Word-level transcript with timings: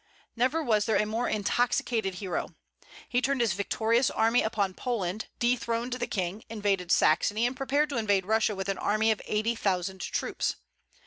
Never 0.35 0.63
was 0.63 0.85
there 0.85 0.95
a 0.95 1.05
more 1.05 1.29
intoxicated 1.29 2.15
hero. 2.15 2.55
He 3.07 3.21
turned 3.21 3.39
his 3.39 3.53
victorious 3.53 4.09
army 4.09 4.41
upon 4.41 4.73
Poland, 4.73 5.27
dethroned 5.37 5.93
the 5.93 6.07
king, 6.07 6.43
invaded 6.49 6.91
Saxony, 6.91 7.45
and 7.45 7.55
prepared 7.55 7.89
to 7.89 7.97
invade 7.97 8.25
Russia 8.25 8.55
with 8.55 8.67
an 8.67 8.79
army 8.79 9.11
of 9.11 9.21
eighty 9.27 9.53
thousand 9.53 10.01
troops. 10.01 10.55